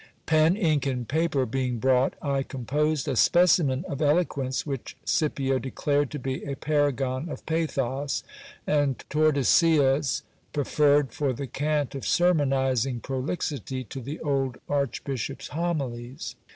Pen, 0.25 0.57
ink, 0.57 0.87
and 0.87 1.07
paper 1.07 1.45
being 1.45 1.77
brought, 1.77 2.15
I 2.23 2.41
composed 2.41 3.07
a 3.07 3.15
specimen 3.15 3.85
of 3.87 4.01
eloquence 4.01 4.65
which 4.65 4.97
Scipio 5.05 5.59
declared 5.59 6.09
to 6.09 6.17
be 6.17 6.43
a 6.45 6.55
paragon 6.55 7.29
of 7.29 7.45
pathos, 7.45 8.23
and 8.65 8.97
Tordesillas 9.11 10.23
peferred, 10.53 11.11
for 11.11 11.33
the 11.33 11.45
cant 11.45 11.93
of 11.93 12.07
sermonizing 12.07 12.99
prolixity, 13.01 13.83
to 13.83 14.01
the 14.01 14.19
old 14.21 14.57
archbishop's 14.67 15.49
homilies. 15.49 16.35